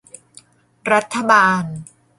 [0.91, 1.63] รัฐบาล